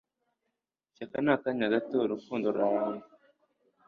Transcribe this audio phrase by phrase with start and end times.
[0.89, 3.05] ishyaka ni akanya gato; urukundo ruramba